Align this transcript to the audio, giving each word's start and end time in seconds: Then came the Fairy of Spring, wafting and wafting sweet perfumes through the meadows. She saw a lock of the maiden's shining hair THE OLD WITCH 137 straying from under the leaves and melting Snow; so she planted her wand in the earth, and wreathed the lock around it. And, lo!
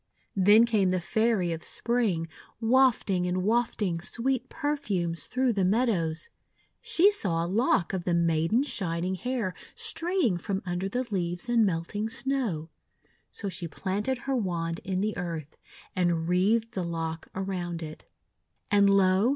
Then 0.35 0.65
came 0.65 0.89
the 0.89 0.99
Fairy 0.99 1.51
of 1.51 1.63
Spring, 1.63 2.27
wafting 2.59 3.27
and 3.27 3.43
wafting 3.43 4.01
sweet 4.01 4.49
perfumes 4.49 5.27
through 5.27 5.53
the 5.53 5.63
meadows. 5.63 6.27
She 6.81 7.11
saw 7.11 7.45
a 7.45 7.45
lock 7.45 7.93
of 7.93 8.03
the 8.03 8.15
maiden's 8.15 8.67
shining 8.67 9.13
hair 9.13 9.53
THE 9.53 9.59
OLD 9.59 9.71
WITCH 9.73 10.01
137 10.01 10.35
straying 10.35 10.37
from 10.39 10.63
under 10.71 10.89
the 10.89 11.13
leaves 11.13 11.47
and 11.47 11.65
melting 11.67 12.09
Snow; 12.09 12.71
so 13.29 13.47
she 13.47 13.67
planted 13.67 14.17
her 14.23 14.35
wand 14.35 14.81
in 14.83 15.01
the 15.01 15.15
earth, 15.17 15.55
and 15.95 16.27
wreathed 16.27 16.71
the 16.73 16.81
lock 16.83 17.27
around 17.35 17.83
it. 17.83 18.05
And, 18.71 18.89
lo! 18.89 19.29